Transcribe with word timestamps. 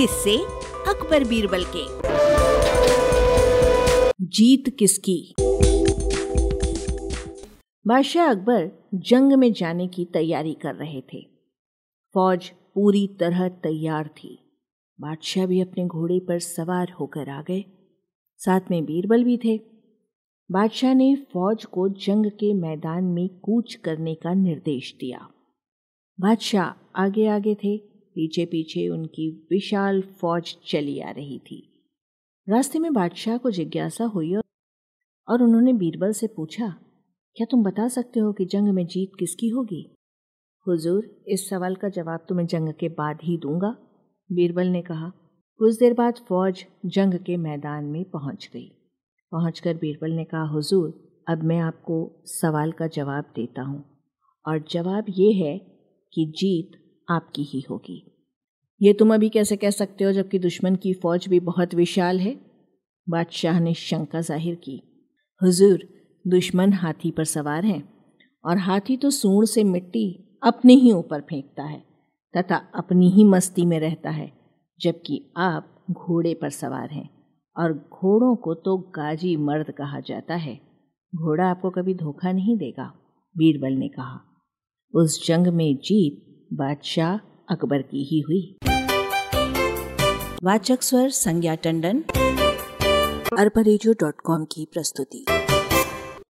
किससे? 0.00 0.38
अकबर 0.88 1.24
बीरबल 1.24 1.64
के। 1.64 1.84
जीत 4.26 4.76
किसकी? 4.78 5.34
बादशाह 7.86 8.30
अकबर 8.30 8.70
जंग 8.94 9.32
में 9.32 9.52
जाने 9.52 9.88
की 9.88 10.04
तैयारी 10.04 10.54
कर 10.54 10.74
रहे 10.74 11.00
थे। 11.00 11.26
फौज 12.14 12.50
पूरी 12.74 13.06
तरह 13.20 13.48
तैयार 13.48 14.08
थी। 14.08 14.62
बादशाह 15.00 15.46
भी 15.46 15.60
अपने 15.60 15.86
घोड़े 15.86 16.18
पर 16.18 16.38
सवार 16.38 16.92
होकर 17.00 17.28
आ 17.28 17.42
गए। 17.42 17.64
साथ 18.36 18.60
में 18.70 18.84
बीरबल 18.84 19.24
भी 19.24 19.36
थे। 19.36 19.60
बादशाह 20.50 20.94
ने 20.94 21.16
फौज 21.32 21.64
को 21.64 21.88
जंग 21.88 22.26
के 22.26 22.54
मैदान 22.54 23.04
में 23.04 23.28
कूच 23.38 23.74
करने 23.74 24.14
का 24.14 24.34
निर्देश 24.34 24.94
दिया। 25.00 25.28
बादशाह 26.20 27.02
आगे 27.04 27.26
आगे 27.26 27.54
थे। 27.54 27.87
पीछे 28.18 28.44
पीछे 28.46 28.86
उनकी 28.88 29.28
विशाल 29.50 30.00
फौज 30.20 30.54
चली 30.66 30.98
आ 31.00 31.10
रही 31.10 31.38
थी। 31.40 31.62
रास्ते 32.46 32.78
में 32.78 32.92
बादशाह 32.92 33.36
को 33.36 33.50
जिज्ञासा 33.50 34.04
हुई 34.06 34.34
और 34.34 35.42
उन्होंने 35.42 35.72
बीरबल 35.74 36.12
से 36.12 36.26
पूछा, 36.26 36.68
क्या 37.36 37.46
तुम 37.50 37.62
बता 37.64 37.86
सकते 37.88 38.20
हो 38.20 38.32
कि 38.32 38.44
जंग 38.44 38.68
में 38.68 38.86
जीत 38.86 39.12
किसकी 39.18 39.48
होगी? 39.48 39.84
हुजूर, 40.66 41.04
इस 41.28 41.48
सवाल 41.48 41.74
का 41.74 41.88
जवाब 41.88 42.24
तो 42.28 42.34
मैं 42.34 42.46
जंग 42.46 42.72
के 42.80 42.88
बाद 42.90 43.18
ही 43.22 43.36
दूँगा, 43.38 43.74
बीरबल 44.30 44.66
ने 44.66 44.82
कहा। 44.82 45.12
कुछ 45.60 45.78
देर 45.78 45.94
बाद 45.94 46.18
फौज 46.28 46.64
जंग 46.86 47.14
के 47.26 47.36
मैदान 47.36 47.84
में 47.84 48.04
पहुँच 48.04 48.48
गई। 48.52 48.68
पहुंचकर 49.32 49.76
बीरबल 49.76 50.10
ने 50.10 50.24
कहा, 50.24 50.42
हुजूर, 50.44 50.92
अब 51.28 51.42
मैं 51.42 51.58
आपको 51.60 52.00
सवाल 52.26 52.72
का 52.72 52.86
जवाब 52.88 53.32
देता 53.36 53.62
हूँ, 53.62 53.84
और 54.46 54.64
जवाब 54.70 55.06
ये 55.10 55.32
है 55.34 55.56
कि 56.12 56.26
जीत 56.36 56.78
आपकी 57.08 57.42
ही 57.44 57.60
होगी। 57.60 58.02
ये 58.80 58.92
तुम 58.92 59.14
अभी 59.14 59.28
कैसे 59.28 59.56
कह 59.56 59.70
सकते 59.70 60.04
हो 60.04 60.12
जबकि 60.12 60.38
दुश्मन 60.38 60.76
की 60.76 60.92
फौज 60.94 61.28
भी 61.28 61.40
बहुत 61.42 61.74
विशाल 61.74 62.20
है? 62.20 62.34
बादशाह 63.06 63.60
ने 63.60 63.74
शंका 63.76 64.20
ज़ाहिर 64.20 64.54
की। 64.54 64.80
हुजूर, 65.40 65.86
दुश्मन 66.24 66.72
हाथी 66.72 67.10
पर 67.10 67.24
सवार 67.26 67.64
हैं 67.64 67.82
और 68.44 68.58
हाथी 68.58 68.96
तो 68.96 69.10
सूंड 69.10 69.46
से 69.46 69.64
मिट्टी 69.64 70.06
अपने 70.42 70.74
ही 70.74 70.92
ऊपर 70.92 71.20
फेंकता 71.20 71.62
है 71.64 71.82
तथा 72.34 72.56
अपनी 72.74 73.10
ही 73.10 73.24
मस्ती 73.24 73.64
में 73.66 73.78
रहता 73.80 74.10
है, 74.10 74.30
जबकि 74.80 75.20
आप 75.36 75.74
घोड़े 75.90 76.34
पर 76.34 76.50
सवार 76.50 76.90
हैं 76.90 77.08
और 77.56 77.72
घोड़ों 77.72 78.34
को 78.36 78.54
तो 78.56 78.76
गाजी 78.94 79.36
मर्द 79.38 79.70
कहा 79.70 80.00
जाता 80.00 80.34
है। 80.36 80.54
घोड़ा 81.12 81.46
आपको 81.46 81.70
कभी 81.70 81.94
धोखा 81.96 82.32
नहीं 82.32 82.56
देगा, 82.56 82.92
बीरबल 83.36 83.72
ने 83.72 83.88
कहा। 83.88 84.20
उस 84.94 85.26
जंग 85.26 85.46
में 85.48 85.76
जीत 85.78 86.24
बादशाह 86.52 87.16
अकबर 87.50 87.82
की 87.82 88.04
ही 88.04 88.20
हुई। 88.20 88.56
वाचक 90.44 90.82
स्वर 90.82 91.10
संज्ञा 91.10 91.54
टंडन। 91.54 92.04
अरबा 93.38 93.62
की 94.44 94.68
प्रस्तुति। 94.72 95.26